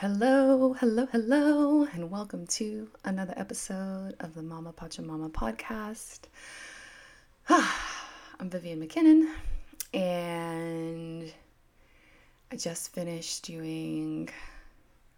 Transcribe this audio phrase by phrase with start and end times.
[0.00, 6.20] Hello, hello, hello, and welcome to another episode of the Mama Pachamama podcast.
[7.50, 9.30] I'm Vivian McKinnon,
[9.92, 11.30] and
[12.50, 14.30] I just finished doing.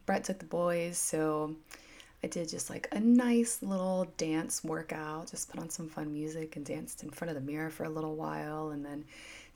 [0.05, 1.55] Brett took the boys, so
[2.25, 6.57] I did just like a nice little dance workout, just put on some fun music
[6.57, 9.05] and danced in front of the mirror for a little while, and then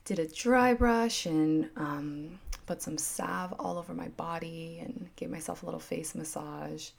[0.07, 5.29] did a dry brush and um, put some salve all over my body and gave
[5.29, 6.89] myself a little face massage.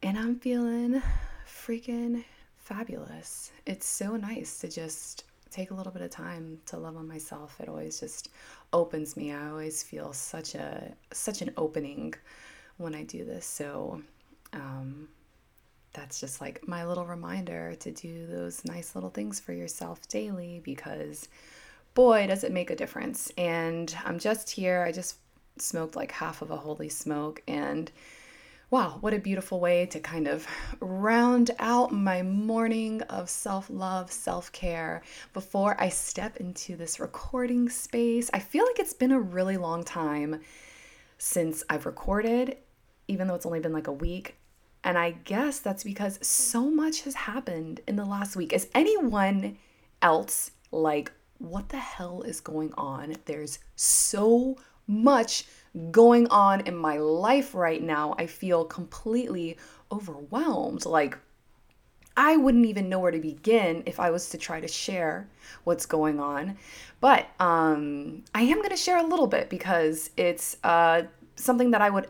[0.00, 1.02] And I'm feeling
[1.44, 2.24] freaking
[2.56, 3.50] fabulous.
[3.66, 7.56] It's so nice to just take a little bit of time to love on myself.
[7.58, 8.28] It always just
[8.72, 9.32] opens me.
[9.32, 12.14] I always feel such a such an opening
[12.76, 13.44] when I do this.
[13.44, 14.00] So
[14.52, 15.08] um,
[15.92, 20.60] that's just like my little reminder to do those nice little things for yourself daily
[20.64, 21.28] because
[21.94, 23.30] boy, does it make a difference.
[23.38, 24.82] And I'm just here.
[24.82, 25.16] I just
[25.58, 27.42] smoked like half of a holy smoke.
[27.46, 27.90] And
[28.70, 30.46] wow, what a beautiful way to kind of
[30.80, 37.68] round out my morning of self love, self care before I step into this recording
[37.68, 38.30] space.
[38.34, 40.40] I feel like it's been a really long time
[41.18, 42.56] since I've recorded,
[43.06, 44.36] even though it's only been like a week.
[44.82, 48.52] And I guess that's because so much has happened in the last week.
[48.52, 49.56] Is anyone
[50.02, 53.16] else like what the hell is going on?
[53.24, 55.44] There's so much
[55.90, 58.14] going on in my life right now.
[58.18, 59.56] I feel completely
[59.90, 60.86] overwhelmed.
[60.86, 61.18] Like,
[62.16, 65.28] I wouldn't even know where to begin if I was to try to share
[65.64, 66.56] what's going on.
[67.00, 71.02] But um, I am going to share a little bit because it's uh,
[71.34, 72.06] something that I would,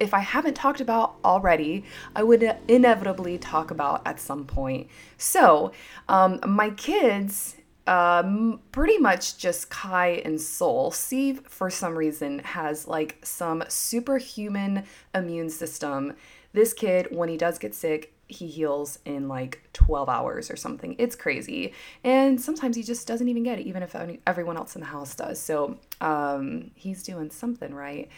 [0.00, 1.84] if I haven't talked about already,
[2.16, 4.88] I would inevitably talk about at some point.
[5.18, 5.70] So,
[6.08, 10.90] um, my kids um, pretty much just Kai and Sol.
[10.90, 14.84] Steve, for some reason, has like some superhuman
[15.14, 16.14] immune system.
[16.52, 20.96] This kid, when he does get sick, he heals in like 12 hours or something.
[20.98, 21.74] It's crazy.
[22.02, 23.94] And sometimes he just doesn't even get it, even if
[24.26, 25.38] everyone else in the house does.
[25.38, 28.08] So um, he's doing something right.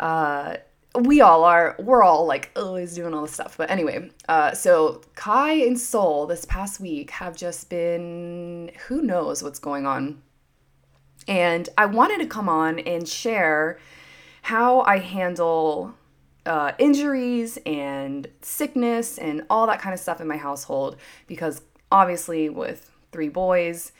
[0.00, 0.56] Uh,
[0.94, 3.56] we all are we're all like always doing all this stuff.
[3.56, 9.42] But anyway uh, so kai and sol this past week have just been who knows
[9.42, 10.22] what's going on.
[11.28, 13.78] And i wanted to come on and share
[14.42, 15.94] how i handle
[16.44, 20.96] uh, injuries and sickness and all that kind of stuff in my household.
[21.28, 23.92] Because obviously with three boys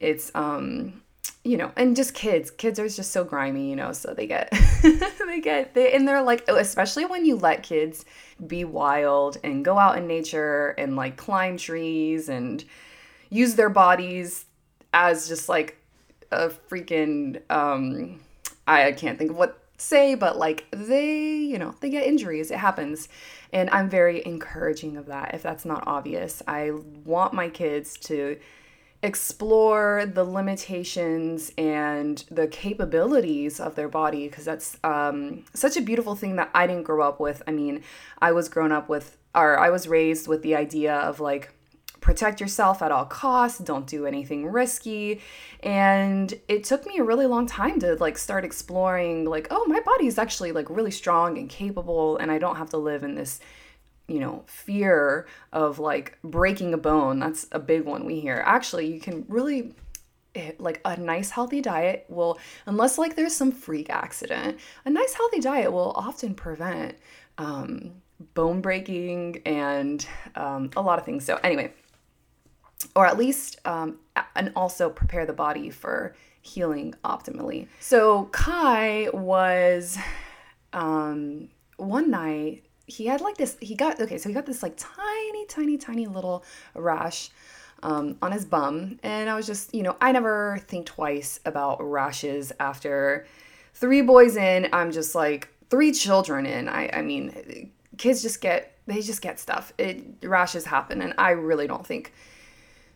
[0.00, 1.00] it's um
[1.46, 2.50] you know, and just kids.
[2.50, 4.52] Kids are just so grimy, you know, so they get
[4.82, 8.04] they get they and they're like especially when you let kids
[8.46, 12.64] be wild and go out in nature and like climb trees and
[13.30, 14.46] use their bodies
[14.92, 15.76] as just like
[16.32, 18.20] a freaking um
[18.66, 22.50] I can't think of what say, but like they, you know, they get injuries.
[22.50, 23.08] It happens.
[23.52, 26.42] And I'm very encouraging of that if that's not obvious.
[26.48, 26.72] I
[27.04, 28.38] want my kids to
[29.06, 36.14] explore the limitations and the capabilities of their body because that's um, such a beautiful
[36.14, 37.42] thing that I didn't grow up with.
[37.46, 37.82] I mean,
[38.20, 41.52] I was grown up with, or I was raised with the idea of like,
[42.00, 45.20] protect yourself at all costs don't do anything risky
[45.64, 49.80] and it took me a really long time to like start exploring like oh my
[49.80, 53.16] body is actually like really strong and capable and i don't have to live in
[53.16, 53.40] this
[54.08, 57.18] you know, fear of like breaking a bone.
[57.18, 58.42] That's a big one we hear.
[58.44, 59.74] Actually, you can really
[60.34, 65.14] eh, like a nice healthy diet will unless like there's some freak accident a nice
[65.14, 66.96] healthy diet will often prevent
[67.38, 67.92] um,
[68.34, 71.72] bone breaking and um, a lot of things so anyway
[72.94, 73.98] or at least um,
[74.34, 79.98] and also prepare the body for healing optimally so kai was
[80.72, 84.74] um, one night he had like this he got okay so he got this like
[84.76, 87.30] tiny tiny tiny little rash
[87.82, 88.98] um, on his bum.
[89.02, 93.26] And i was just you know i never think twice about rashes after
[93.74, 94.68] three boys in.
[94.72, 96.68] I'm just like three children in.
[96.68, 99.72] I i mean kids just get they just get stuff.
[99.78, 102.12] It rashes happen and i really don't think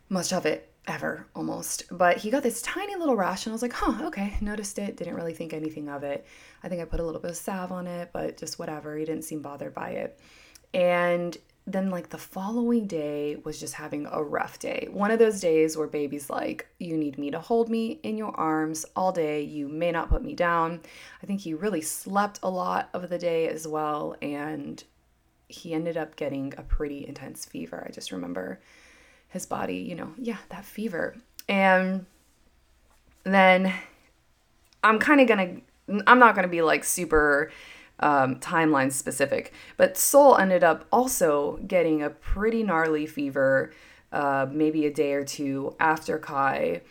[0.09, 1.85] much of it ever almost.
[1.91, 4.97] But he got this tiny little rash, and I was like, huh, okay, noticed it,
[4.97, 6.27] didn't really think anything of it.
[6.63, 8.97] I think I put a little bit of salve on it, but just whatever.
[8.97, 10.19] He didn't seem bothered by it.
[10.73, 11.37] And
[11.67, 14.89] then, like, the following day was just having a rough day.
[14.91, 18.35] One of those days where baby's like, You need me to hold me in your
[18.35, 19.43] arms all day.
[19.43, 20.81] You may not put me down.
[21.23, 24.17] I think he really slept a lot of the day as well.
[24.23, 24.83] And
[25.49, 27.85] he ended up getting a pretty intense fever.
[27.87, 28.61] I just remember
[29.31, 31.17] his body, you know, yeah, that fever.
[31.49, 32.07] And
[33.25, 33.73] then
[34.85, 35.63] I'm kind of going to
[36.07, 37.51] I'm not going to be like super
[38.01, 39.53] um, timeline specific.
[39.77, 43.73] But Sol ended up also getting a pretty gnarly fever,
[44.13, 46.83] uh, maybe a day or two after Kai.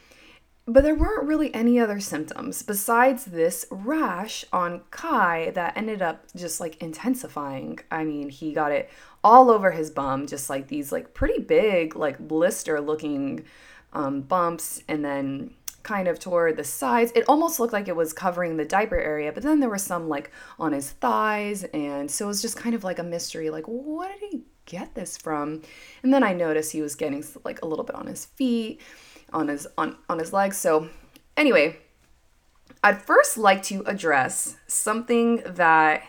[0.66, 6.26] But there weren't really any other symptoms besides this rash on Kai that ended up
[6.36, 7.80] just like intensifying.
[7.90, 8.90] I mean, he got it
[9.24, 13.46] all over his bum, just like these like pretty big, like blister looking
[13.94, 15.52] um, bumps, and then
[15.84, 17.12] kind of toward the sides.
[17.16, 20.08] It almost looked like it was covering the diaper area, but then there was some
[20.10, 23.66] like on his thighs, and so it was just kind of like a mystery like,
[23.66, 25.62] what did he get this from?
[26.04, 28.82] And then I noticed he was getting like a little bit on his feet
[29.34, 30.58] on his on on his legs.
[30.58, 30.90] So
[31.38, 31.78] anyway,
[32.84, 36.04] I'd first like to address something that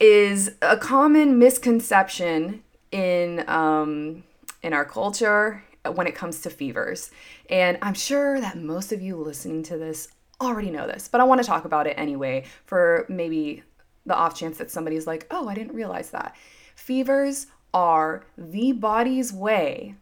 [0.00, 2.62] is a common misconception
[2.92, 4.24] in um,
[4.62, 5.64] in our culture
[5.94, 7.10] when it comes to fevers.
[7.50, 10.08] And I'm sure that most of you listening to this
[10.40, 13.62] already know this, but I want to talk about it anyway for maybe
[14.06, 16.36] the off chance that somebody's like, oh, I didn't realize that.
[16.74, 19.96] Fevers are the body's way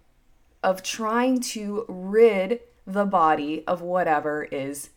[0.63, 4.91] of trying to rid the body of whatever is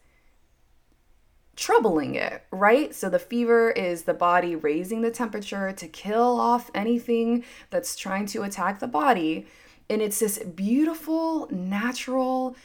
[1.59, 2.95] troubling it, right?
[2.95, 8.25] So the fever is the body raising the temperature to kill off anything that's trying
[8.27, 9.45] to attack the body.
[9.89, 12.55] And it's this beautiful, natural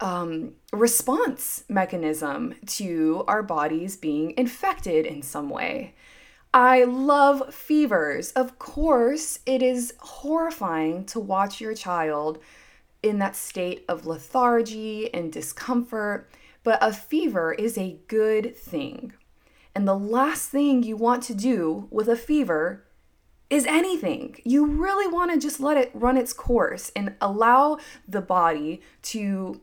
[0.00, 5.94] um, response mechanism to our bodies being infected in some way.
[6.52, 8.32] I love fevers.
[8.32, 12.38] Of course, it is horrifying to watch your child
[13.02, 16.30] in that state of lethargy and discomfort,
[16.62, 19.12] but a fever is a good thing.
[19.74, 22.84] And the last thing you want to do with a fever
[23.50, 24.40] is anything.
[24.44, 29.60] You really want to just let it run its course and allow the body to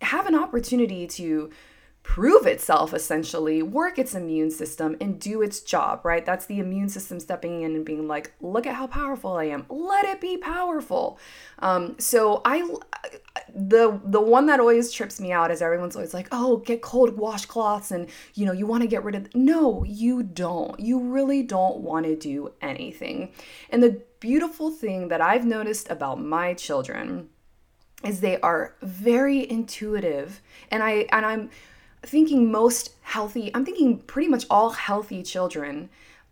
[0.00, 1.50] have an opportunity to
[2.08, 6.24] prove itself essentially, work its immune system, and do its job, right?
[6.24, 9.66] That's the immune system stepping in and being like, look at how powerful I am.
[9.68, 11.18] Let it be powerful.
[11.58, 12.66] Um, so I,
[13.54, 17.14] the the one that always trips me out is everyone's always like, oh, get cold
[17.18, 19.34] washcloths and you know you want to get rid of.
[19.34, 20.80] No, you don't.
[20.80, 23.32] You really don't want to do anything.
[23.68, 27.28] And the beautiful thing that I've noticed about my children
[28.02, 30.40] is they are very intuitive
[30.70, 31.50] and i and i'm
[32.04, 35.90] thinking most healthy, I'm thinking pretty much all healthy children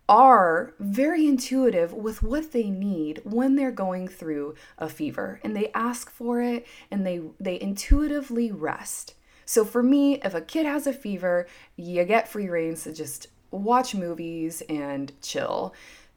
[0.09, 5.69] are very intuitive with what they need when they're going through a fever and they
[5.73, 9.15] ask for it and they they intuitively rest.
[9.45, 13.27] So for me, if a kid has a fever, you get free reign to just
[13.51, 15.73] watch movies and chill.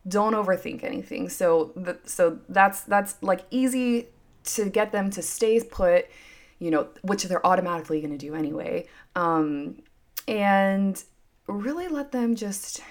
[0.07, 1.29] Don't overthink anything.
[1.29, 4.09] So the, so that's that's like easy
[4.45, 6.07] to get them to stay put
[6.61, 8.87] you know, which they're automatically going to do anyway.
[9.17, 9.83] Um,
[10.29, 11.03] and
[11.49, 12.83] really let them just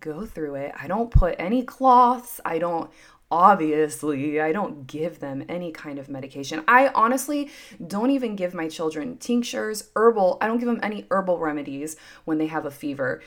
[0.00, 0.72] go through it.
[0.78, 2.40] I don't put any cloths.
[2.44, 2.90] I don't,
[3.30, 6.64] obviously, I don't give them any kind of medication.
[6.66, 7.50] I honestly
[7.86, 12.38] don't even give my children tinctures, herbal, I don't give them any herbal remedies when
[12.38, 13.22] they have a fever.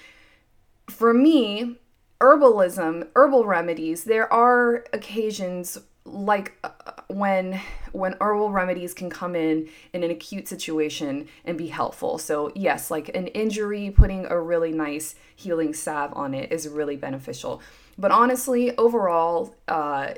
[0.89, 1.77] For me,
[2.19, 5.77] herbalism, herbal remedies, there are occasions
[6.07, 6.71] like uh,
[7.07, 7.59] when
[7.91, 12.17] when herbal remedies can come in in an acute situation and be helpful.
[12.17, 16.95] So yes, like an injury, putting a really nice healing salve on it is really
[16.95, 17.61] beneficial.
[17.97, 20.13] But honestly, overall, uh,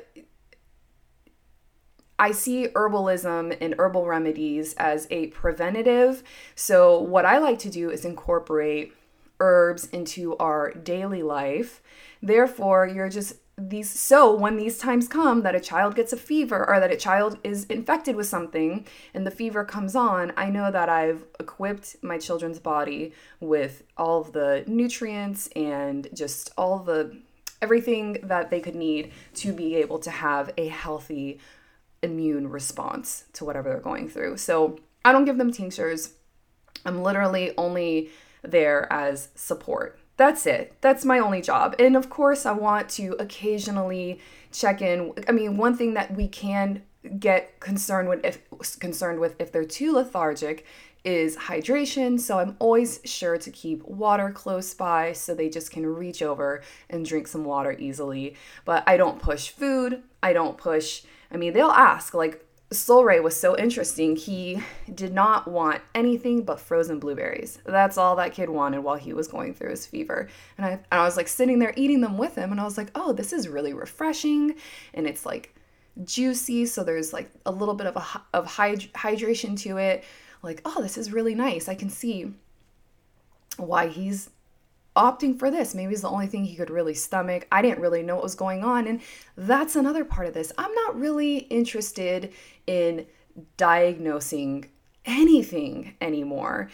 [2.18, 6.22] I see herbalism and herbal remedies as a preventative.
[6.54, 8.92] So what I like to do is incorporate
[9.40, 11.82] herbs into our daily life.
[12.22, 13.36] Therefore, you're just
[13.68, 16.96] these so when these times come that a child gets a fever or that a
[16.96, 21.96] child is infected with something and the fever comes on i know that i've equipped
[22.02, 27.16] my children's body with all of the nutrients and just all the
[27.62, 31.38] everything that they could need to be able to have a healthy
[32.02, 34.36] immune response to whatever they're going through.
[34.36, 36.14] So i don't give them tinctures.
[36.84, 38.10] I'm literally only
[38.42, 40.74] there as support that's it.
[40.82, 41.74] That's my only job.
[41.78, 44.20] And of course, I want to occasionally
[44.52, 45.14] check in.
[45.26, 46.82] I mean, one thing that we can
[47.18, 48.38] get concerned with if
[48.78, 50.66] concerned with if they're too lethargic
[51.04, 52.20] is hydration.
[52.20, 56.62] So I'm always sure to keep water close by so they just can reach over
[56.90, 58.36] and drink some water easily.
[58.66, 60.02] But I don't push food.
[60.22, 64.14] I don't push I mean, they'll ask like Solray was so interesting.
[64.14, 64.62] He
[64.94, 67.58] did not want anything but frozen blueberries.
[67.66, 70.28] That's all that kid wanted while he was going through his fever.
[70.56, 72.78] And I, and I was like sitting there eating them with him, and I was
[72.78, 74.54] like, oh, this is really refreshing.
[74.94, 75.54] And it's like
[76.04, 80.04] juicy, so there's like a little bit of a of hyd- hydration to it.
[80.42, 81.68] Like, oh, this is really nice.
[81.68, 82.32] I can see
[83.56, 84.30] why he's
[84.96, 85.74] opting for this.
[85.74, 87.46] Maybe it's the only thing he could really stomach.
[87.52, 88.86] I didn't really know what was going on.
[88.86, 89.00] And
[89.36, 90.52] that's another part of this.
[90.58, 92.32] I'm not really interested
[92.66, 93.06] in
[93.56, 94.68] diagnosing
[95.04, 96.70] anything anymore.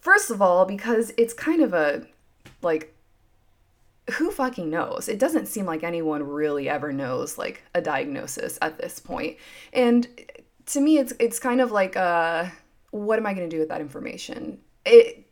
[0.00, 2.06] First of all, because it's kind of a
[2.62, 2.94] like
[4.12, 5.08] who fucking knows?
[5.08, 9.36] It doesn't seem like anyone really ever knows like a diagnosis at this point.
[9.72, 10.08] And
[10.66, 12.46] to me it's it's kind of like uh
[12.90, 14.58] what am I going to do with that information?
[14.84, 15.29] It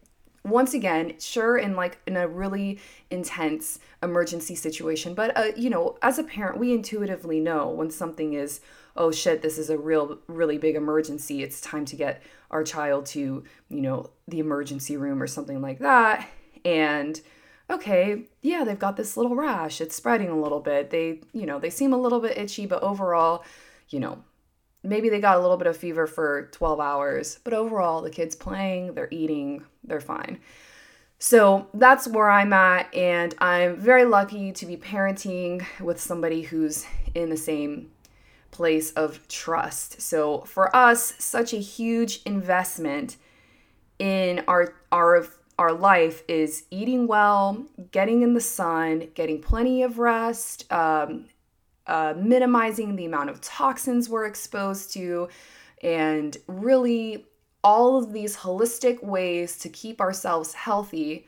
[0.50, 2.78] once again, sure, in like in a really
[3.10, 8.34] intense emergency situation, but uh, you know, as a parent, we intuitively know when something
[8.34, 8.60] is,
[8.96, 11.42] oh shit, this is a real, really big emergency.
[11.42, 15.78] It's time to get our child to, you know, the emergency room or something like
[15.80, 16.28] that.
[16.64, 17.20] And
[17.70, 19.80] okay, yeah, they've got this little rash.
[19.80, 20.90] It's spreading a little bit.
[20.90, 23.44] They, you know, they seem a little bit itchy, but overall,
[23.90, 24.24] you know,
[24.82, 28.36] maybe they got a little bit of fever for 12 hours, but overall, the kid's
[28.36, 30.38] playing, they're eating, they're fine.
[31.18, 36.86] So that's where I'm at, and I'm very lucky to be parenting with somebody who's
[37.14, 37.90] in the same
[38.52, 40.00] place of trust.
[40.00, 43.16] So for us, such a huge investment
[43.98, 45.26] in our our
[45.58, 51.26] our life is eating well, getting in the sun, getting plenty of rest, um,
[51.88, 55.28] uh, minimizing the amount of toxins we're exposed to,
[55.82, 57.26] and really
[57.64, 61.26] all of these holistic ways to keep ourselves healthy.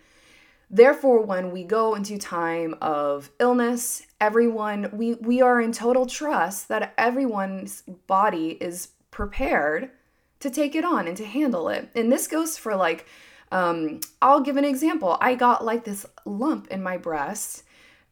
[0.71, 6.69] Therefore, when we go into time of illness, everyone we we are in total trust
[6.69, 9.91] that everyone's body is prepared
[10.39, 11.91] to take it on and to handle it.
[11.95, 13.07] And this goes for like
[13.53, 15.17] um, I'll give an example.
[15.21, 17.65] I got like this lump in my breast.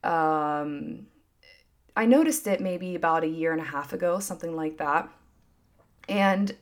[0.02, 1.06] Um,
[1.98, 5.08] I noticed it maybe about a year and a half ago, something like that.
[6.08, 6.54] And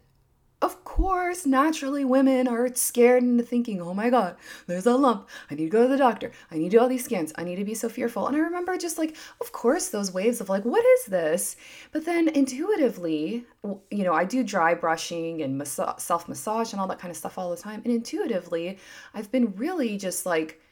[0.62, 5.28] of course, naturally, women are scared into thinking, oh my God, there's a lump.
[5.50, 6.32] I need to go to the doctor.
[6.50, 7.34] I need to do all these scans.
[7.36, 8.26] I need to be so fearful.
[8.26, 11.56] And I remember just like, of course, those waves of like, what is this?
[11.92, 13.44] But then intuitively,
[13.90, 17.36] you know, I do dry brushing and self massage and all that kind of stuff
[17.36, 17.82] all the time.
[17.84, 18.78] And intuitively,
[19.12, 20.62] I've been really just like,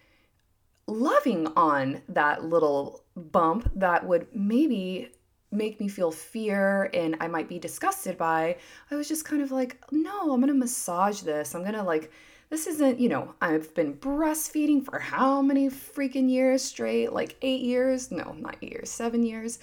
[0.86, 5.10] loving on that little bump that would maybe
[5.50, 8.56] make me feel fear and I might be disgusted by,
[8.90, 11.54] I was just kind of like, no, I'm gonna massage this.
[11.54, 12.10] I'm gonna like,
[12.50, 17.12] this isn't, you know, I've been breastfeeding for how many freaking years straight?
[17.12, 18.10] Like eight years?
[18.10, 19.58] No, not eight years, seven years.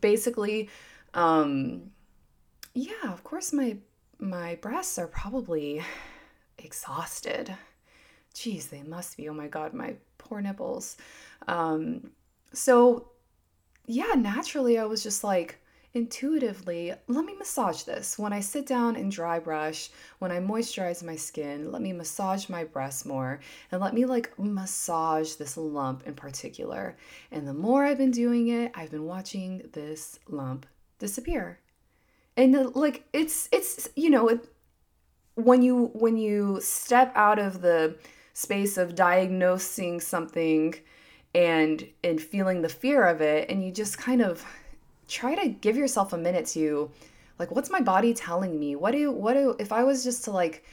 [0.00, 0.68] Basically,
[1.14, 1.90] um,
[2.74, 3.78] yeah, of course my
[4.18, 5.82] my breasts are probably
[6.58, 7.56] exhausted.
[8.34, 9.28] Jeez, they must be.
[9.28, 10.96] Oh my god, my poor nipples.
[11.46, 12.10] Um,
[12.52, 13.08] so,
[13.86, 15.60] yeah, naturally, I was just like,
[15.94, 18.18] intuitively, let me massage this.
[18.18, 22.48] When I sit down and dry brush, when I moisturize my skin, let me massage
[22.48, 26.96] my breasts more and let me like massage this lump in particular.
[27.30, 30.66] And the more I've been doing it, I've been watching this lump
[30.98, 31.60] disappear.
[32.36, 34.48] And the, like it's it's you know, it,
[35.36, 37.96] when you when you step out of the
[38.34, 40.74] space of diagnosing something
[41.34, 44.44] and and feeling the fear of it and you just kind of
[45.08, 46.90] try to give yourself a minute to
[47.38, 48.76] like what's my body telling me?
[48.76, 50.64] What do what do if i was just to like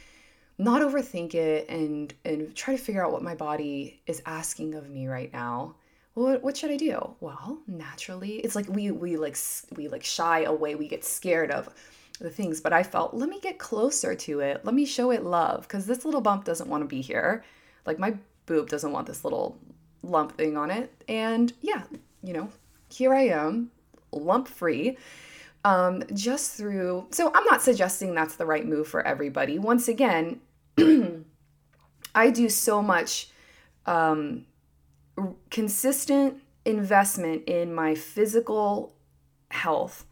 [0.58, 4.90] not overthink it and and try to figure out what my body is asking of
[4.90, 5.74] me right now
[6.14, 7.14] what, what should i do?
[7.20, 9.36] Well naturally it's like we we like
[9.76, 11.68] we like shy away we get scared of
[12.22, 14.64] the things, but I felt, let me get closer to it.
[14.64, 17.44] Let me show it love because this little bump doesn't want to be here.
[17.84, 18.14] Like my
[18.46, 19.58] boob doesn't want this little
[20.02, 20.92] lump thing on it.
[21.08, 21.82] And yeah,
[22.22, 22.48] you know,
[22.90, 23.70] here I am,
[24.12, 24.96] lump free.
[25.64, 29.60] Um, just through, so I'm not suggesting that's the right move for everybody.
[29.60, 30.40] Once again,
[32.16, 33.30] I do so much
[33.86, 34.44] um,
[35.50, 38.92] consistent investment in my physical
[39.52, 40.04] health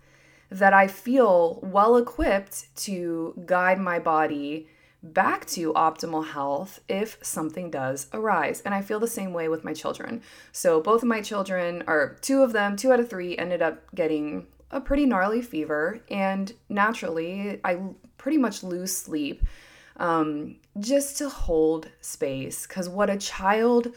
[0.51, 4.69] that I feel well equipped to guide my body
[5.03, 8.61] back to optimal health if something does arise.
[8.61, 10.23] And I feel the same way with my children.
[10.53, 13.83] So both of my children, or two of them, two out of three, ended up
[13.95, 16.01] getting a pretty gnarly fever.
[16.11, 17.79] And naturally, I
[18.19, 19.43] pretty much lose sleep
[19.97, 22.67] um, just to hold space.
[22.67, 23.95] Because what a child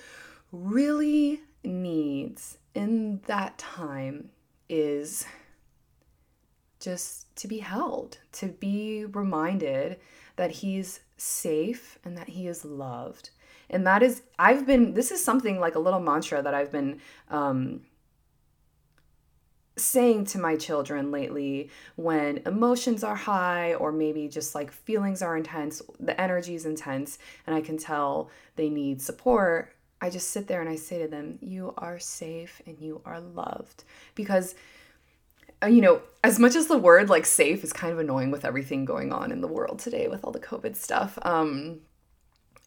[0.52, 4.30] really needs in that time
[4.70, 5.26] is
[6.84, 10.00] just to be held, to be reminded
[10.36, 13.30] that he's safe and that he is loved.
[13.70, 17.00] And that is, I've been, this is something like a little mantra that I've been
[17.30, 17.82] um,
[19.78, 25.38] saying to my children lately when emotions are high or maybe just like feelings are
[25.38, 29.74] intense, the energy is intense, and I can tell they need support.
[30.02, 33.22] I just sit there and I say to them, You are safe and you are
[33.22, 33.86] loved.
[34.16, 34.54] Because,
[35.66, 38.86] you know, as much as the word like safe is kind of annoying with everything
[38.86, 41.82] going on in the world today with all the COVID stuff, um,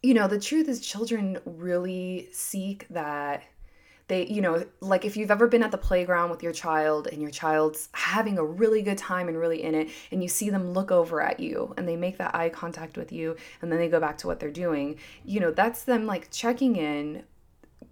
[0.03, 3.43] you know, the truth is children really seek that
[4.09, 7.21] they you know like if you've ever been at the playground with your child and
[7.21, 10.73] your child's having a really good time and really in it and you see them
[10.73, 13.89] look over at you and they make that eye contact with you and then they
[13.89, 17.25] go back to what they're doing you know that's them like checking in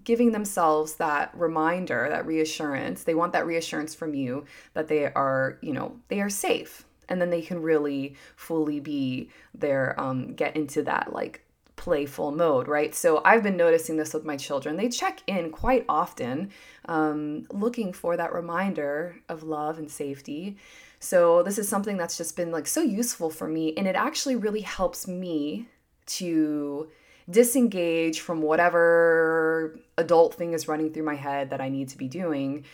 [0.04, 4.44] giving themselves that reminder that reassurance they want that reassurance from you
[4.74, 9.30] that they are you know they are safe and then they can really fully be
[9.54, 11.44] there um, get into that like
[11.76, 12.94] playful mode, right?
[12.94, 14.76] So I've been noticing this with my children.
[14.76, 16.50] They check in quite often,
[16.86, 20.56] um, looking for that reminder of love and safety.
[20.98, 24.36] So this is something that's just been like so useful for me, and it actually
[24.36, 25.68] really helps me
[26.06, 26.88] to
[27.30, 32.08] disengage from whatever adult thing is running through my head that I need to be
[32.08, 32.64] doing.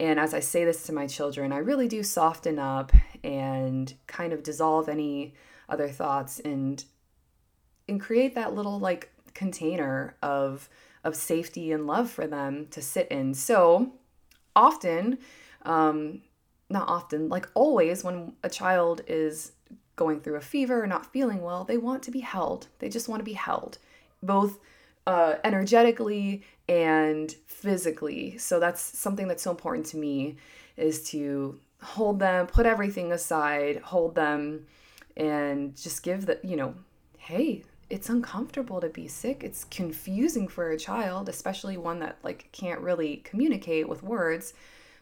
[0.00, 2.92] And as I say this to my children, I really do soften up
[3.24, 5.34] and kind of dissolve any
[5.68, 6.84] other thoughts and
[7.88, 10.68] and create that little like container of
[11.04, 13.34] of safety and love for them to sit in.
[13.34, 13.92] So
[14.54, 15.18] often,
[15.62, 16.22] um,
[16.70, 19.52] not often, like always, when a child is
[19.96, 22.68] going through a fever or not feeling well, they want to be held.
[22.78, 23.78] They just want to be held,
[24.22, 24.58] both
[25.06, 28.36] uh, energetically and physically.
[28.38, 30.36] So that's something that's so important to me
[30.76, 34.66] is to hold them, put everything aside, hold them,
[35.16, 36.74] and just give the, you know,
[37.16, 39.42] hey, it's uncomfortable to be sick.
[39.42, 44.52] It's confusing for a child, especially one that like can't really communicate with words.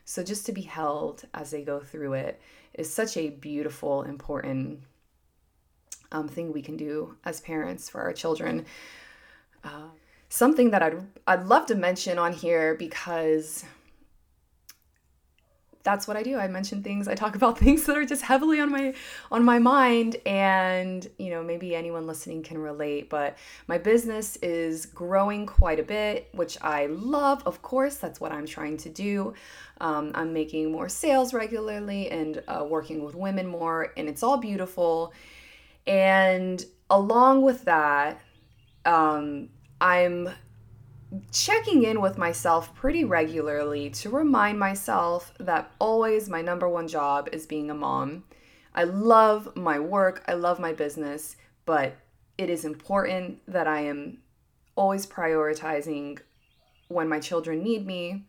[0.04, 2.40] So just to be held as they go through it
[2.74, 4.80] is such a beautiful, important
[6.12, 8.66] um, thing we can do as parents for our children.
[9.66, 9.88] Uh,
[10.28, 13.64] something that I'd I'd love to mention on here because
[15.86, 16.36] that's what I do.
[16.36, 18.92] I mention things, I talk about things that are just heavily on my
[19.30, 24.84] on my mind and, you know, maybe anyone listening can relate, but my business is
[24.84, 27.42] growing quite a bit, which I love.
[27.46, 29.32] Of course, that's what I'm trying to do.
[29.80, 34.38] Um, I'm making more sales regularly and uh, working with women more, and it's all
[34.38, 35.14] beautiful.
[35.86, 38.20] And along with that,
[38.84, 39.50] um,
[39.80, 40.30] I'm
[41.30, 47.28] checking in with myself pretty regularly to remind myself that always my number one job
[47.32, 48.24] is being a mom.
[48.74, 51.96] I love my work, I love my business, but
[52.36, 54.18] it is important that I am
[54.74, 56.18] always prioritizing
[56.88, 58.24] when my children need me.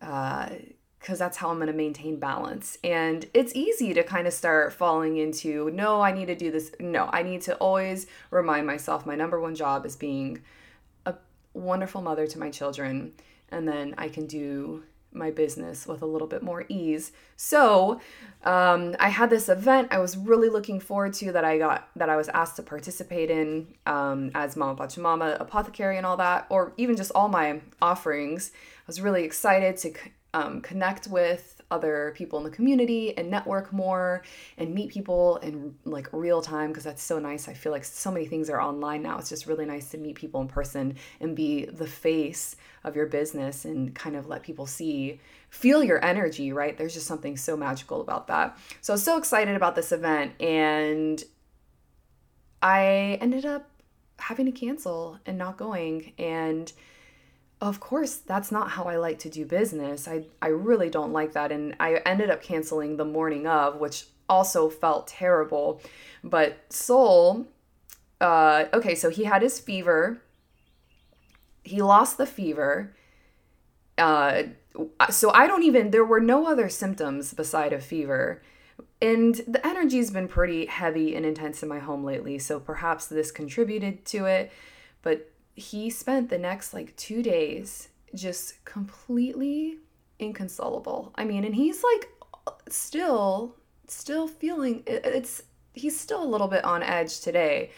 [0.00, 0.50] Uh,
[0.98, 2.76] because that's how I'm going to maintain balance.
[2.84, 6.72] And it's easy to kind of start falling into, no, I need to do this.
[6.78, 10.42] No, I need to always remind myself my number one job is being
[11.54, 13.12] wonderful mother to my children,
[13.50, 17.12] and then I can do my business with a little bit more ease.
[17.36, 18.00] So,
[18.44, 22.08] um, I had this event I was really looking forward to that I got that
[22.08, 26.72] I was asked to participate in um, as Mama Pachamama apothecary and all that, or
[26.76, 28.52] even just all my offerings.
[28.54, 29.92] I was really excited to
[30.32, 34.22] um, connect with other people in the community and network more
[34.58, 37.48] and meet people in like real time because that's so nice.
[37.48, 39.18] I feel like so many things are online now.
[39.18, 43.06] It's just really nice to meet people in person and be the face of your
[43.06, 46.78] business and kind of let people see feel your energy, right?
[46.78, 48.56] There's just something so magical about that.
[48.80, 51.22] So I was so excited about this event and
[52.62, 53.68] I ended up
[54.18, 56.72] having to cancel and not going and
[57.60, 60.08] of course that's not how i like to do business.
[60.08, 61.52] I i really don't like that.
[61.52, 65.80] And i ended up canceling the morning of which also felt terrible.
[66.24, 67.46] But sol
[68.20, 70.22] uh okay so he had his fever.
[71.62, 72.94] He lost the fever.
[73.98, 74.44] Uh
[75.10, 78.42] so i don't even there were no other symptoms beside a fever.
[79.02, 83.30] And the energy's been pretty heavy and intense in my home lately so perhaps this
[83.30, 84.50] contributed to it.
[85.02, 89.78] But he spent the next like two days just completely
[90.18, 91.12] inconsolable.
[91.14, 92.08] I mean, and he's like
[92.68, 95.42] still, still feeling it's,
[95.74, 97.70] he's still a little bit on edge today,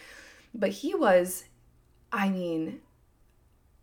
[0.55, 1.45] but he was,
[2.13, 2.81] I mean,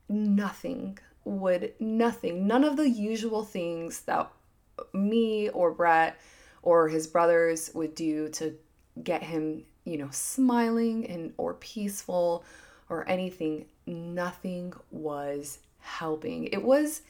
[0.07, 4.31] nothing would, nothing, none of the usual things that
[4.93, 6.19] me or Brett
[6.61, 8.55] or his brothers would do to
[9.03, 12.43] get him, you know, smiling and or peaceful
[12.89, 16.45] or anything nothing was helping.
[16.45, 17.01] It was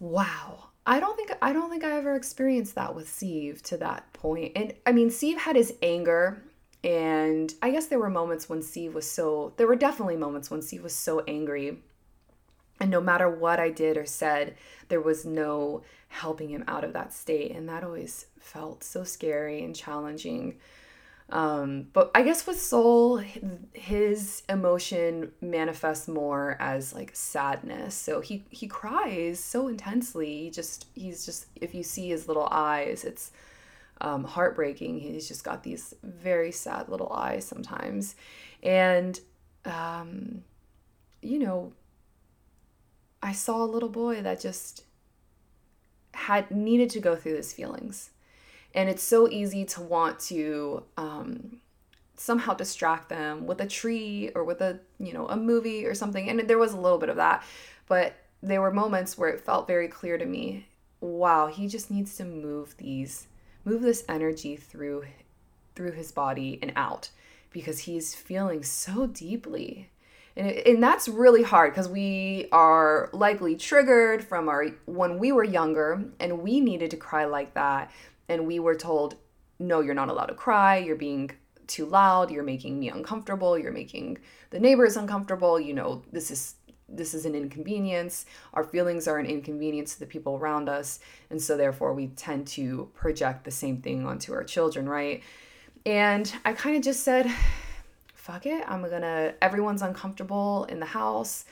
[0.00, 0.68] wow.
[0.86, 4.52] I don't think I don't think I ever experienced that with Steve to that point.
[4.56, 6.42] And I mean, Steve had his anger
[6.84, 10.62] and I guess there were moments when Steve was so there were definitely moments when
[10.62, 11.78] Steve was so angry
[12.80, 14.56] And no matter what I did or said,
[14.88, 17.52] there was no helping him out of that state.
[17.52, 20.58] And that always felt so scary and challenging.
[21.30, 23.22] Um, but I guess with Sol,
[23.72, 27.94] his emotion manifests more as like sadness.
[27.94, 30.44] So he he cries so intensely.
[30.44, 33.32] He just he's just if you see his little eyes, it's
[34.00, 35.00] um, heartbreaking.
[35.00, 38.14] He's just got these very sad little eyes sometimes,
[38.62, 39.18] and
[39.64, 40.42] um,
[41.22, 41.72] you know,
[43.22, 44.84] I saw a little boy that just
[46.14, 48.10] had needed to go through his feelings
[48.74, 51.58] and it's so easy to want to um,
[52.16, 56.28] somehow distract them with a tree or with a you know a movie or something.
[56.28, 57.44] And there was a little bit of that
[57.86, 60.66] but there were moments where it felt very clear to me
[61.00, 63.26] wow he just needs to move these
[63.64, 65.04] move this energy through
[65.74, 67.10] through his body and out
[67.50, 69.90] because he's feeling so deeply.
[70.36, 75.44] And, and that's really hard because we are likely triggered from our when we were
[75.44, 77.90] younger and we needed to cry like that
[78.28, 79.16] and we were told,
[79.58, 81.30] no, you're not allowed to cry, you're being
[81.66, 84.18] too loud, you're making me uncomfortable, you're making
[84.50, 86.56] the neighbors uncomfortable, you know, this is
[86.94, 88.26] this is an inconvenience.
[88.52, 91.00] Our feelings are an inconvenience to the people around us.
[91.30, 95.22] And so, therefore, we tend to project the same thing onto our children, right?
[95.86, 97.32] And I kind of just said,
[98.14, 98.64] fuck it.
[98.68, 101.44] I'm gonna, everyone's uncomfortable in the house,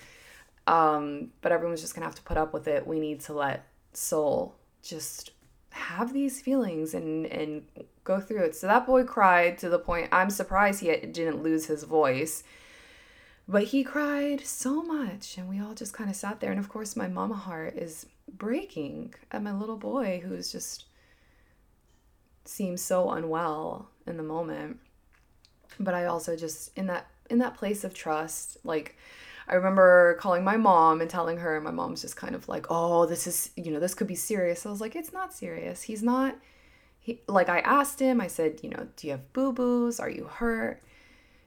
[0.66, 2.86] um, but everyone's just gonna have to put up with it.
[2.86, 5.32] We need to let sol just
[5.70, 7.62] have these feelings and and
[8.04, 8.56] go through it.
[8.56, 12.42] So that boy cried to the point I'm surprised he didn't lose his voice.
[13.48, 16.68] But he cried so much and we all just kind of sat there and of
[16.68, 20.84] course my mama heart is breaking at my little boy who's just
[22.44, 24.78] seems so unwell in the moment.
[25.78, 28.96] But I also just in that in that place of trust like
[29.50, 32.66] I remember calling my mom and telling her, and my mom's just kind of like,
[32.70, 34.64] oh, this is, you know, this could be serious.
[34.64, 35.82] I was like, it's not serious.
[35.82, 36.36] He's not,
[37.00, 39.98] he, like, I asked him, I said, you know, do you have boo boos?
[39.98, 40.80] Are you hurt?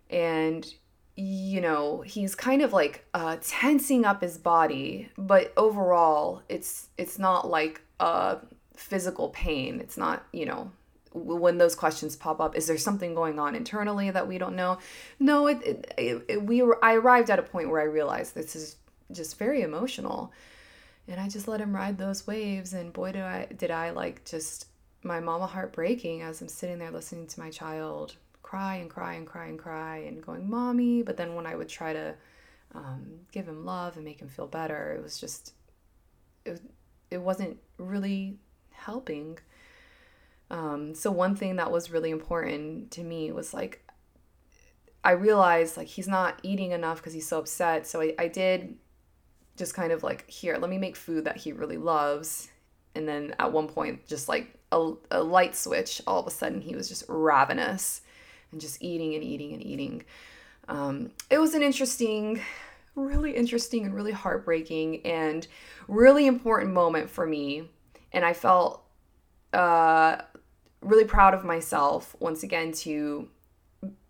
[0.10, 0.68] And,
[1.16, 7.18] you know, he's kind of like uh, tensing up his body, but overall, it's, it's
[7.18, 8.40] not like a
[8.76, 9.80] physical pain.
[9.80, 10.72] It's not, you know,
[11.14, 14.78] when those questions pop up is there something going on internally that we don't know?
[15.20, 18.56] No it, it, it, we were, i arrived at a point where i realized this
[18.56, 18.78] is
[19.12, 20.32] just very emotional.
[21.08, 24.26] And i just let him ride those waves and boy did i did i like
[24.26, 24.68] just
[25.04, 29.16] my mama heart breaking as i'm sitting there listening to my child cry and cry
[29.16, 32.16] and cry and cry and going mommy but then when i would try to
[32.76, 35.54] um, give him love and make him feel better it was just
[36.46, 36.62] it,
[37.12, 38.38] it wasn't really
[38.72, 39.38] helping
[40.54, 43.84] um, so one thing that was really important to me was like
[45.04, 47.88] I realized like he's not eating enough because he's so upset.
[47.88, 48.78] So I, I did
[49.58, 52.50] just kind of like here, let me make food that he really loves.
[52.94, 56.62] And then at one point, just like a, a light switch, all of a sudden
[56.62, 58.02] he was just ravenous
[58.52, 60.06] and just eating and eating and eating.
[60.68, 62.40] Um, it was an interesting,
[62.96, 65.48] really interesting and really heartbreaking and
[65.88, 67.72] really important moment for me.
[68.12, 68.84] And I felt
[69.52, 70.18] uh,
[70.84, 73.30] really proud of myself once again to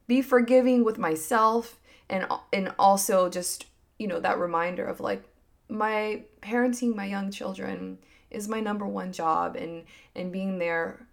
[0.08, 3.66] be forgiving with myself and and also just
[3.98, 5.24] you know that reminder of like
[5.70, 7.98] my parenting my young children
[8.30, 9.84] is my number one job and
[10.16, 11.08] and being there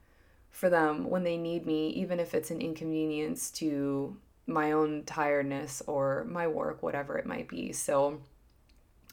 [0.51, 4.17] for them when they need me even if it's an inconvenience to
[4.51, 7.73] my own tiredness or my work whatever it might be.
[7.73, 8.21] So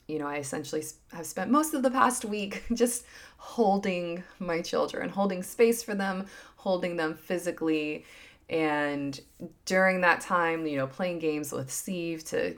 [0.08, 3.06] you know, I essentially have spent most of the past week just
[3.38, 8.06] holding my children, holding space for them, holding them physically.
[8.50, 9.20] And
[9.66, 12.58] during that time, you know, playing games with Steve to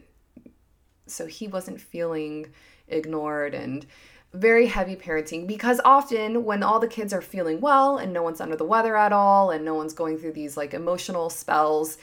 [1.08, 2.54] so he wasn't feeling
[2.88, 3.86] ignored and
[4.32, 8.40] very heavy parenting because often when all the kids are feeling well and no one's
[8.40, 11.98] under the weather at all and no one's going through these like emotional spells,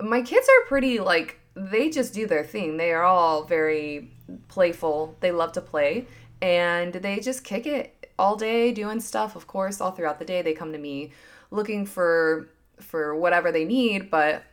[0.00, 2.76] my kids are pretty like they just do their thing.
[2.76, 4.10] They are all very
[4.48, 5.16] playful.
[5.20, 6.06] They love to play
[6.40, 9.36] and they just kick it all day doing stuff.
[9.36, 11.12] Of course, all throughout the day they come to me
[11.50, 14.44] looking for for whatever they need, but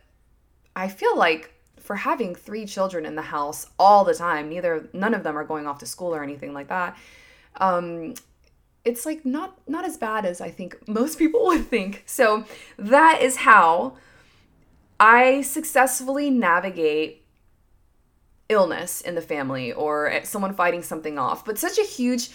[0.74, 5.14] I feel like for having three children in the house all the time, neither none
[5.14, 6.96] of them are going off to school or anything like that.
[7.58, 8.14] Um,
[8.84, 12.02] it's like not not as bad as I think most people would think.
[12.06, 12.44] So
[12.78, 13.96] that is how
[14.98, 17.24] I successfully navigate
[18.48, 21.44] illness in the family or someone fighting something off.
[21.44, 22.30] But such a huge,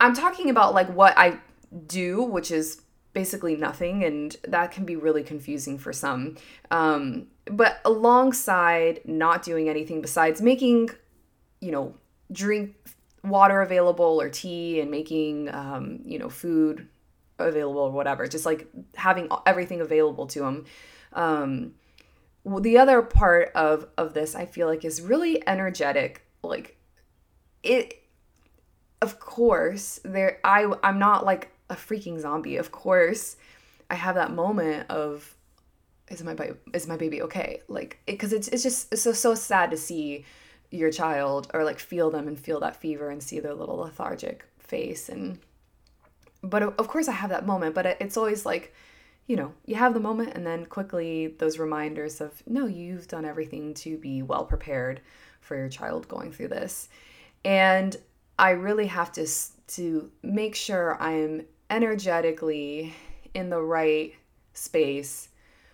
[0.00, 1.38] I'm talking about like what I
[1.86, 6.36] do, which is basically nothing, and that can be really confusing for some.
[6.70, 10.90] Um, but alongside not doing anything besides making,
[11.60, 11.94] you know,
[12.30, 12.76] drink
[13.24, 16.88] water available or tea and making um, you know food
[17.38, 20.64] available or whatever just like having everything available to them
[21.12, 21.74] um,
[22.44, 26.78] the other part of of this i feel like is really energetic like
[27.62, 28.02] it
[29.02, 32.56] of course there i i'm not like a freaking zombie.
[32.56, 33.36] Of course
[33.90, 35.34] i have that moment of
[36.08, 37.60] is my baby is my baby okay?
[37.68, 40.24] Like because it, it's it's just it's so so sad to see
[40.70, 44.44] your child or like feel them and feel that fever and see their little lethargic
[44.58, 45.38] face and
[46.42, 48.74] but of course i have that moment but it's always like
[49.28, 53.24] you know you have the moment and then quickly those reminders of no you've done
[53.24, 55.00] everything to be well prepared
[55.40, 56.88] for your child going through this.
[57.44, 57.96] And
[58.38, 59.26] i really have to
[59.68, 62.94] to make sure i'm energetically
[63.34, 64.14] in the right
[64.54, 65.28] space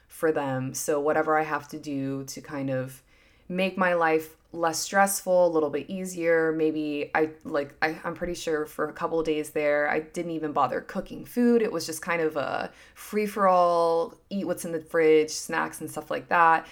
[0.08, 0.74] for them.
[0.74, 3.02] So whatever i have to do to kind of
[3.48, 6.52] make my life less stressful, a little bit easier.
[6.52, 10.32] Maybe I like I, am pretty sure for a couple of days there I didn't
[10.32, 11.62] even bother cooking food.
[11.62, 15.80] It was just kind of a free for all, eat what's in the fridge, snacks
[15.80, 16.66] and stuff like that,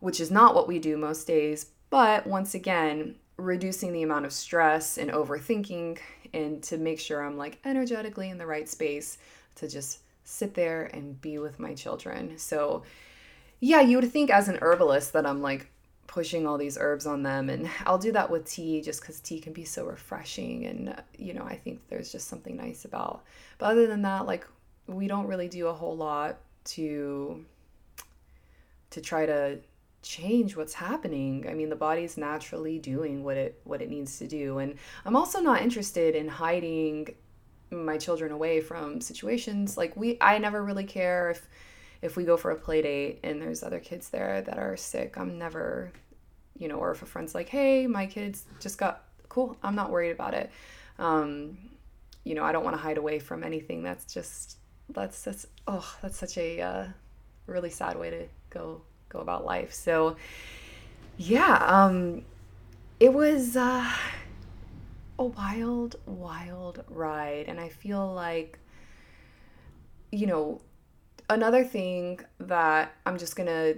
[0.00, 1.66] which is not what we do most days.
[1.90, 5.98] But once again, reducing the amount of stress and overthinking
[6.34, 9.18] and to make sure I'm like energetically in the right space
[9.56, 12.38] to just sit there and be with my children.
[12.38, 12.84] So
[13.60, 15.71] yeah, you would think as an herbalist that I'm like
[16.12, 19.40] pushing all these herbs on them and I'll do that with tea just cuz tea
[19.40, 23.24] can be so refreshing and you know I think there's just something nice about
[23.56, 24.46] but other than that like
[24.86, 27.44] we don't really do a whole lot to
[28.90, 29.58] to try to
[30.02, 31.46] change what's happening.
[31.48, 34.58] I mean, the body's naturally doing what it what it needs to do.
[34.58, 37.14] And I'm also not interested in hiding
[37.70, 41.48] my children away from situations like we I never really care if
[42.02, 45.16] if we go for a play date and there's other kids there that are sick.
[45.16, 45.92] I'm never
[46.58, 49.90] you know, or if a friend's like, hey, my kids just got cool, I'm not
[49.90, 50.50] worried about it.
[50.98, 51.58] Um,
[52.24, 53.82] you know, I don't want to hide away from anything.
[53.82, 56.86] That's just that's that's oh, that's such a uh,
[57.46, 59.72] really sad way to go go about life.
[59.72, 60.16] So
[61.16, 62.24] yeah, um,
[63.00, 63.90] it was uh,
[65.18, 68.58] a wild, wild ride, and I feel like
[70.12, 70.60] you know
[71.32, 73.74] another thing that I'm just gonna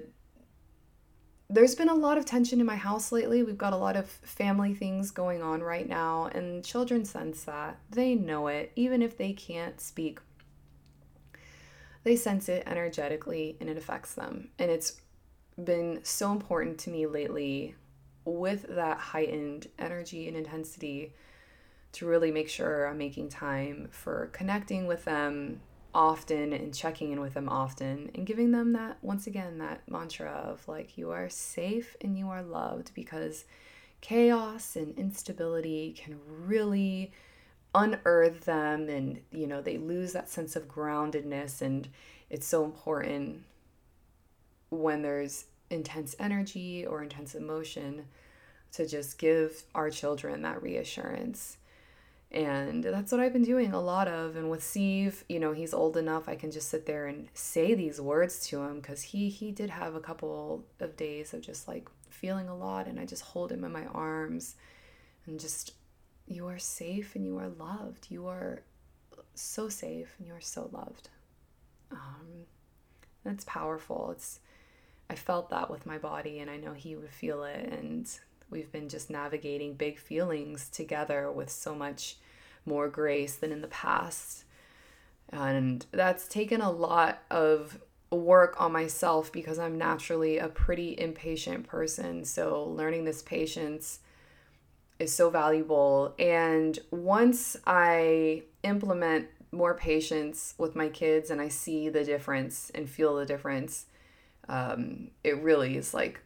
[1.50, 3.42] there's been a lot of tension in my house lately.
[3.42, 7.78] We've got a lot of family things going on right now, and children sense that.
[7.90, 10.20] They know it, even if they can't speak.
[12.02, 14.50] They sense it energetically and it affects them.
[14.58, 15.00] And it's
[15.62, 17.76] been so important to me lately
[18.24, 21.14] with that heightened energy and intensity
[21.92, 25.60] to really make sure I'm making time for connecting with them
[25.94, 30.30] often and checking in with them often and giving them that once again that mantra
[30.30, 33.44] of like you are safe and you are loved because
[34.00, 37.10] chaos and instability can really
[37.74, 41.60] unearth them and you know they lose that sense of groundedness.
[41.60, 41.88] And
[42.30, 43.42] it's so important
[44.70, 48.04] when there's intense energy or intense emotion
[48.72, 51.56] to just give our children that reassurance
[52.34, 54.34] and that's what I've been doing a lot of.
[54.34, 57.74] And with Steve, you know, he's old enough I can just sit there and say
[57.74, 61.68] these words to him because he he did have a couple of days of just
[61.68, 64.56] like feeling a lot, and I just hold him in my arms
[65.26, 65.74] and just
[66.26, 68.08] you are safe and you are loved.
[68.10, 68.62] You are
[69.34, 71.10] so safe and you are so loved.
[71.92, 72.46] Um,
[73.24, 74.10] it's powerful.
[74.10, 74.40] It's
[75.08, 77.72] I felt that with my body, and I know he would feel it.
[77.72, 78.10] And
[78.50, 82.16] we've been just navigating big feelings together with so much
[82.66, 84.44] more grace than in the past.
[85.30, 91.66] And that's taken a lot of work on myself because I'm naturally a pretty impatient
[91.66, 92.24] person.
[92.24, 94.00] So learning this patience
[94.98, 96.14] is so valuable.
[96.18, 102.88] And once I implement more patience with my kids and I see the difference and
[102.88, 103.86] feel the difference,
[104.48, 106.20] um, it really is like,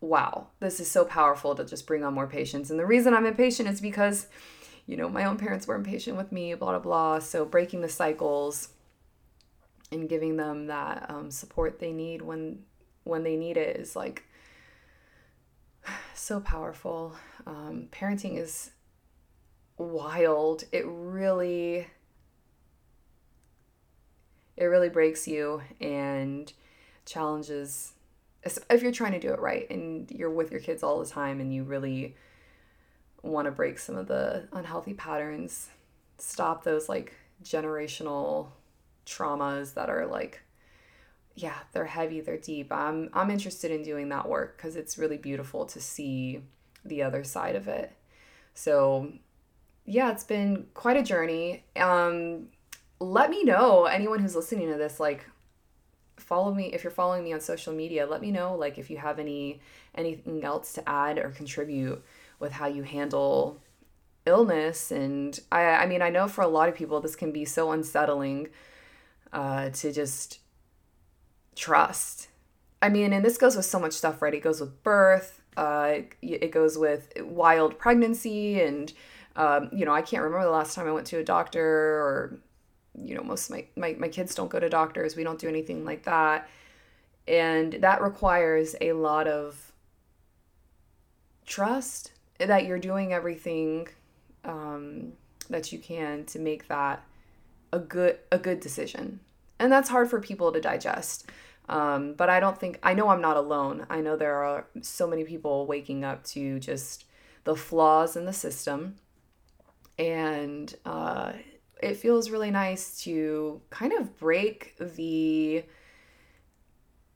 [0.00, 2.70] wow, this is so powerful to just bring on more patience.
[2.70, 4.28] And the reason I'm impatient is because
[4.88, 7.18] you know, my own parents were impatient with me, blah, blah, blah.
[7.18, 8.70] So breaking the cycles
[9.92, 12.60] and giving them that um, support they need when
[13.04, 14.24] when they need it is like
[16.14, 17.14] so powerful.
[17.46, 18.70] Um, parenting is
[19.76, 20.64] wild.
[20.72, 21.86] It really
[24.56, 26.50] it really breaks you and
[27.04, 27.92] challenges
[28.70, 31.40] if you're trying to do it right and you're with your kids all the time
[31.40, 32.14] and you really
[33.22, 35.68] want to break some of the unhealthy patterns,
[36.18, 38.48] stop those like generational
[39.06, 40.42] traumas that are like
[41.34, 42.72] yeah, they're heavy, they're deep.
[42.72, 46.42] I'm I'm interested in doing that work cuz it's really beautiful to see
[46.84, 47.92] the other side of it.
[48.54, 49.12] So,
[49.84, 51.64] yeah, it's been quite a journey.
[51.76, 52.48] Um,
[53.00, 55.26] let me know, anyone who's listening to this, like,
[56.16, 58.98] follow me if you're following me on social media let me know like if you
[58.98, 59.60] have any
[59.94, 62.04] anything else to add or contribute
[62.38, 63.60] with how you handle
[64.26, 64.90] illness.
[64.90, 67.72] And i i mean i know for a lot of people this can be so
[67.72, 68.48] unsettling
[69.32, 70.40] uh to just
[71.56, 72.28] trust.
[72.80, 74.34] I mean and this goes with so much stuff right?
[74.34, 78.92] It goes with birth uh it goes with wild pregnancy and
[79.36, 82.40] um, you know i can't remember the last time i went to a doctor or
[83.04, 85.16] you know most my, my my kids don't go to doctors.
[85.16, 86.48] We don't do anything like that.
[87.26, 89.72] And that requires a lot of
[91.46, 93.88] trust that you're doing everything
[94.44, 95.12] um,
[95.50, 97.04] that you can to make that
[97.72, 99.20] a good a good decision.
[99.58, 101.30] And that's hard for people to digest.
[101.70, 103.86] Um, but i don't think i know i'm not alone.
[103.90, 107.04] I know there are so many people waking up to just
[107.44, 108.96] the flaws in the system.
[109.98, 111.32] And uh,
[111.82, 115.64] it feels really nice to kind of break the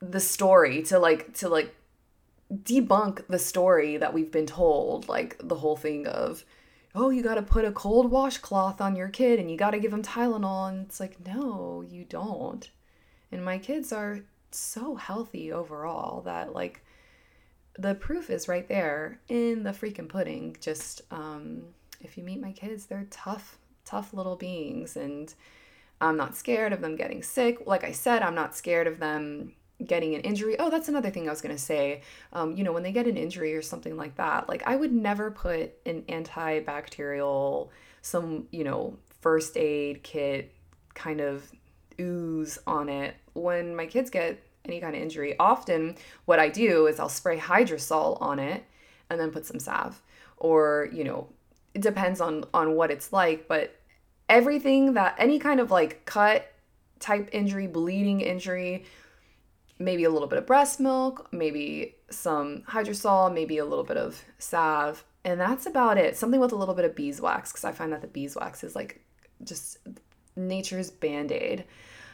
[0.01, 1.73] the story to like to like
[2.63, 6.43] debunk the story that we've been told like the whole thing of
[6.95, 9.79] oh you got to put a cold washcloth on your kid and you got to
[9.79, 12.69] give him tylenol and it's like no you don't
[13.31, 14.19] and my kids are
[14.51, 16.83] so healthy overall that like
[17.79, 21.63] the proof is right there in the freaking pudding just um
[22.01, 25.33] if you meet my kids they're tough tough little beings and
[26.03, 27.65] I'm not scared of them getting sick.
[27.65, 29.53] Like I said, I'm not scared of them
[29.85, 30.55] getting an injury.
[30.59, 32.01] Oh, that's another thing I was going to say.
[32.31, 34.91] Um, you know, when they get an injury or something like that, like I would
[34.91, 37.69] never put an antibacterial,
[38.01, 40.53] some, you know, first aid kit
[40.93, 41.51] kind of
[41.99, 43.15] ooze on it.
[43.33, 47.37] When my kids get any kind of injury, often what I do is I'll spray
[47.37, 48.63] hydrosol on it
[49.09, 50.01] and then put some salve
[50.37, 51.29] or, you know,
[51.73, 53.75] it depends on on what it's like, but
[54.29, 56.51] everything that any kind of like cut
[56.99, 58.85] type injury, bleeding injury,
[59.79, 64.23] maybe a little bit of breast milk, maybe some hydrosol, maybe a little bit of
[64.37, 66.17] salve, and that's about it.
[66.17, 69.01] Something with a little bit of beeswax because I find that the beeswax is like
[69.43, 69.77] just
[70.35, 71.65] nature's band aid.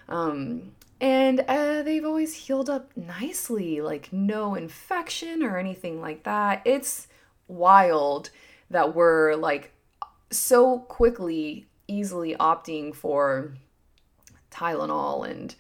[0.08, 6.62] Um, and uh, they've always healed up nicely, like no infection or anything like that.
[6.66, 7.08] It's
[7.48, 8.30] wild
[8.70, 9.72] that we're like
[10.30, 13.54] so quickly, easily opting for
[14.52, 15.56] Tylenol and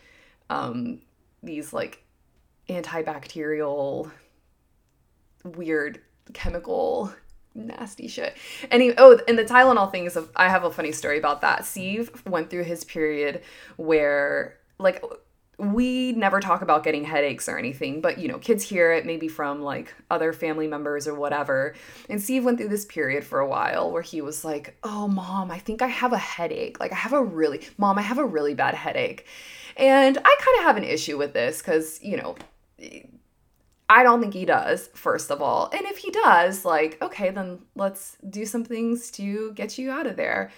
[0.49, 0.99] um,
[1.43, 2.03] these like
[2.67, 4.11] antibacterial,
[5.43, 6.01] weird
[6.33, 7.13] chemical
[7.55, 8.35] nasty shit.
[8.71, 11.65] Anyway, oh, and the Tylenol thing is, a, I have a funny story about that.
[11.65, 13.41] Steve went through his period
[13.77, 15.03] where, like,
[15.59, 19.27] we never talk about getting headaches or anything, but you know, kids hear it maybe
[19.27, 21.75] from like other family members or whatever.
[22.09, 25.51] And Steve went through this period for a while where he was like, "Oh, mom,
[25.51, 26.79] I think I have a headache.
[26.79, 29.25] Like I have a really, mom, I have a really bad headache."
[29.75, 32.35] And I kind of have an issue with this cuz, you know,
[33.89, 35.69] I don't think he does, first of all.
[35.73, 40.07] And if he does, like, okay, then let's do some things to get you out
[40.07, 40.51] of there.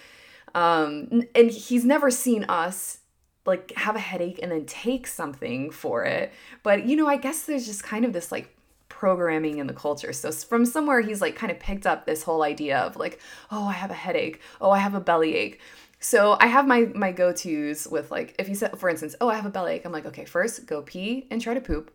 [0.54, 3.01] Um, and he's never seen us
[3.46, 6.32] like have a headache and then take something for it.
[6.64, 8.56] But you know, I guess there's just kind of this like
[8.90, 10.14] programming in the culture.
[10.14, 13.20] So from somewhere he's like kind of picked up this whole idea of like,
[13.52, 14.42] oh, I have a headache.
[14.60, 15.60] Oh, I have a bellyache.
[16.00, 19.36] So I have my my go-tos with like if you said for instance, oh, I
[19.36, 19.86] have a bellyache.
[19.86, 21.92] I'm like, okay, first go pee and try to poop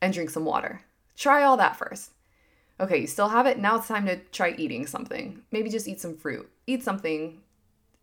[0.00, 0.82] and drink some water.
[1.16, 2.10] Try all that first.
[2.78, 3.58] Okay, you still have it.
[3.58, 5.42] Now it's time to try eating something.
[5.50, 6.50] Maybe just eat some fruit.
[6.66, 7.40] Eat something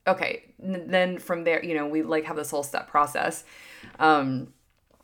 [0.07, 3.43] okay then from there you know we like have this whole step process
[3.99, 4.53] um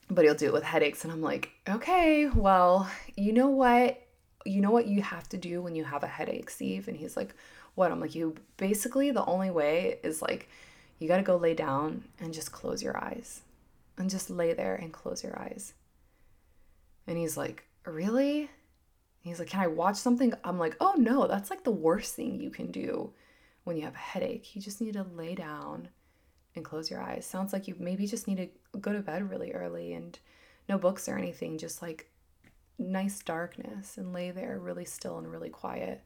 [0.10, 4.06] but he'll do it with headaches and i'm like okay well you know what
[4.46, 6.88] you know what you have to do when you have a headache steve?
[6.88, 7.34] And he's like
[7.76, 7.92] what?
[7.92, 10.50] I'm like you basically the only way is like
[10.98, 13.42] you got to go lay down and just close your eyes
[13.98, 15.74] and just lay there and close your eyes.
[17.08, 18.50] And he's like really?
[19.22, 20.34] He's like can i watch something?
[20.44, 23.12] I'm like oh no that's like the worst thing you can do
[23.70, 24.56] when you have a headache.
[24.56, 25.90] You just need to lay down
[26.56, 27.24] and close your eyes.
[27.24, 30.18] Sounds like you maybe just need to go to bed really early and
[30.68, 32.10] no books or anything, just like
[32.80, 36.02] nice darkness and lay there really still and really quiet.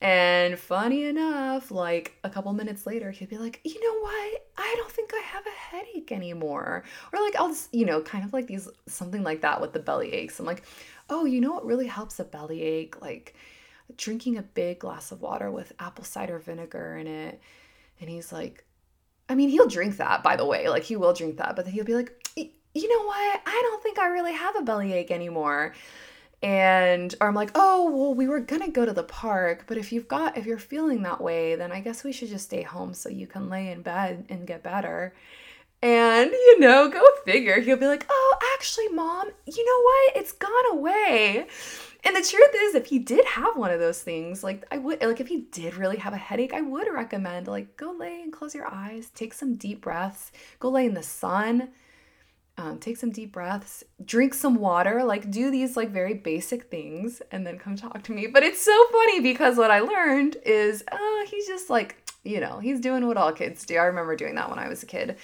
[0.00, 4.46] And funny enough, like a couple minutes later, he'd be like, you know what?
[4.56, 6.84] I don't think I have a headache anymore.
[7.12, 9.80] Or like, I'll just, you know, kind of like these, something like that with the
[9.80, 10.38] belly aches.
[10.38, 10.62] I'm like,
[11.10, 13.00] oh, you know what really helps a belly ache?
[13.00, 13.34] Like,
[13.96, 17.40] drinking a big glass of water with apple cider vinegar in it.
[18.00, 18.64] And he's like,
[19.28, 20.68] I mean, he'll drink that, by the way.
[20.68, 23.40] Like, he will drink that, but then he'll be like, you know what?
[23.46, 25.74] I don't think I really have a bellyache anymore.
[26.42, 29.92] and or I'm like, oh well, we were gonna go to the park, but if
[29.92, 32.92] you've got if you're feeling that way, then I guess we should just stay home
[32.94, 35.14] so you can lay in bed and get better.
[35.82, 37.60] And you know, go figure.
[37.60, 40.16] He'll be like, oh, actually, mom, you know what?
[40.16, 41.46] It's gone away.
[42.04, 45.02] And the truth is, if he did have one of those things, like I would,
[45.02, 48.32] like if he did really have a headache, I would recommend like go lay and
[48.32, 51.70] close your eyes, take some deep breaths, go lay in the sun
[52.56, 57.20] um, take some deep breaths, drink some water, like do these like very basic things,
[57.32, 58.28] and then come talk to me.
[58.28, 62.60] But it's so funny because what I learned is, oh, he's just like, you know,
[62.60, 63.76] he's doing what all kids do.
[63.76, 65.16] I remember doing that when I was a kid.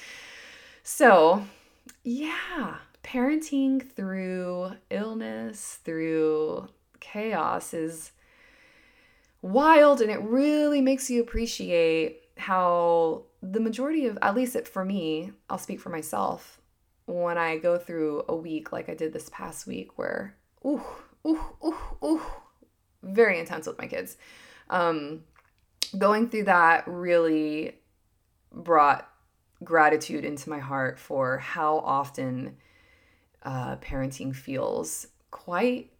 [0.82, 1.44] So,
[2.02, 6.68] yeah, parenting through illness, through
[7.00, 8.12] chaos is
[9.42, 14.84] wild, and it really makes you appreciate how the majority of, at least it for
[14.84, 16.60] me, I'll speak for myself,
[17.06, 20.82] when I go through a week like I did this past week where ooh,
[21.26, 22.22] ooh, ooh, ooh,
[23.02, 24.16] very intense with my kids.
[24.68, 25.24] Um,
[25.98, 27.76] going through that really
[28.52, 29.08] brought
[29.64, 32.56] gratitude into my heart for how often
[33.42, 35.92] uh, parenting feels quite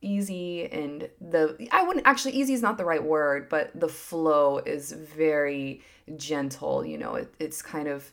[0.00, 4.58] easy and the I wouldn't actually easy is not the right word, but the flow
[4.58, 5.82] is very
[6.16, 6.84] gentle.
[6.84, 8.10] You know, it, it's kind of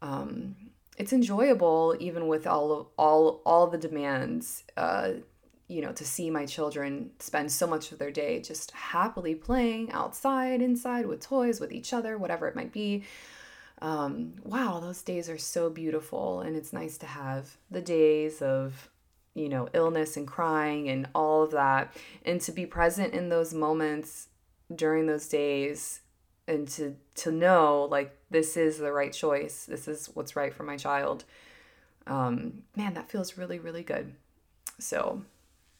[0.00, 0.54] um,
[0.98, 5.12] it's enjoyable even with all of all all the demands uh
[5.68, 9.90] you know to see my children spend so much of their day just happily playing
[9.92, 13.04] outside inside with toys with each other whatever it might be
[13.80, 18.90] um wow those days are so beautiful and it's nice to have the days of
[19.34, 23.54] you know illness and crying and all of that and to be present in those
[23.54, 24.28] moments
[24.74, 26.00] during those days
[26.48, 30.64] and to to know like this is the right choice this is what's right for
[30.64, 31.24] my child
[32.08, 34.14] um, man that feels really really good.
[34.78, 35.22] So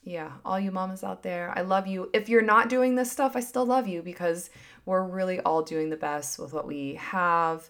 [0.08, 3.36] yeah all you mamas out there i love you if you're not doing this stuff
[3.36, 4.48] i still love you because
[4.86, 7.68] we're really all doing the best with what we have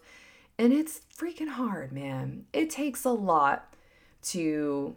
[0.56, 3.74] and it's freaking hard man it takes a lot
[4.22, 4.94] to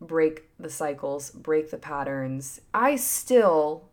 [0.00, 3.88] break the cycles break the patterns i still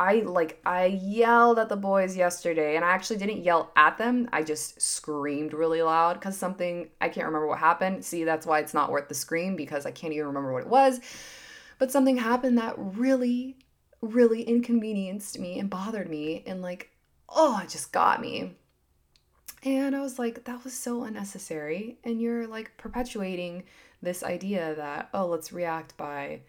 [0.00, 4.28] I like I yelled at the boys yesterday and I actually didn't yell at them.
[4.32, 8.04] I just screamed really loud cuz something I can't remember what happened.
[8.04, 10.68] See, that's why it's not worth the scream because I can't even remember what it
[10.68, 11.00] was.
[11.78, 13.56] But something happened that really
[14.00, 16.90] really inconvenienced me and bothered me and like
[17.28, 18.54] oh, it just got me.
[19.64, 23.64] And I was like that was so unnecessary and you're like perpetuating
[24.00, 26.40] this idea that oh, let's react by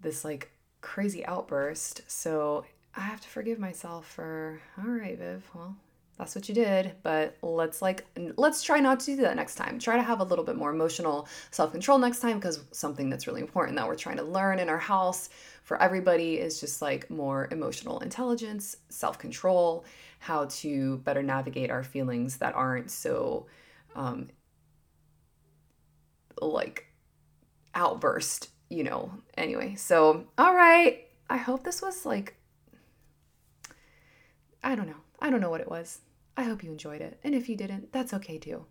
[0.00, 2.02] this like crazy outburst.
[2.06, 5.76] So I have to forgive myself for, all right, Viv, well,
[6.20, 8.04] that's what you did, but let's like,
[8.36, 9.78] let's try not to do that next time.
[9.78, 13.26] Try to have a little bit more emotional self control next time because something that's
[13.26, 15.30] really important that we're trying to learn in our house
[15.64, 19.84] for everybody is just like more emotional intelligence, self control,
[20.18, 23.46] how to better navigate our feelings that aren't so,
[23.96, 24.28] um,
[26.40, 26.86] like
[27.74, 29.74] outburst you know, anyway.
[29.74, 31.06] So, all right.
[31.28, 32.36] I hope this was like,
[34.62, 34.94] I don't know.
[35.18, 36.00] I don't know what it was.
[36.36, 37.18] I hope you enjoyed it.
[37.24, 38.64] And if you didn't, that's okay too.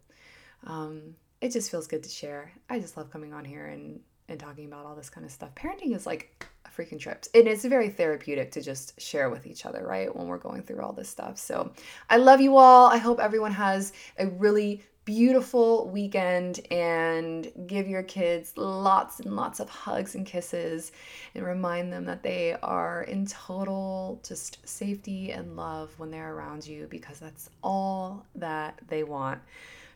[0.66, 2.52] Um, it just feels good to share.
[2.70, 5.56] I just love coming on here and, and talking about all this kind of stuff.
[5.56, 6.48] Parenting is like
[6.80, 7.26] freaking trip.
[7.34, 10.14] And it's very therapeutic to just share with each other, right?
[10.16, 11.38] When we're going through all this stuff.
[11.38, 11.72] So
[12.10, 12.88] I love you all.
[12.88, 19.60] I hope everyone has a really beautiful weekend and give your kids lots and lots
[19.60, 20.92] of hugs and kisses
[21.34, 26.68] and remind them that they are in total just safety and love when they're around
[26.68, 29.42] you because that's all that they want.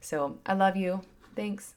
[0.01, 1.01] So I love you.
[1.35, 1.75] Thanks.